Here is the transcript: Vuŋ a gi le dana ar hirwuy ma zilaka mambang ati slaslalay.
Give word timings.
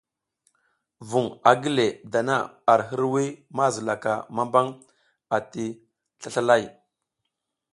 Vuŋ 1.09 1.25
a 1.51 1.51
gi 1.61 1.71
le 1.77 1.87
dana 2.11 2.37
ar 2.71 2.81
hirwuy 2.89 3.27
ma 3.55 3.65
zilaka 3.75 4.13
mambang 4.35 4.69
ati 5.37 5.65
slaslalay. 6.21 6.63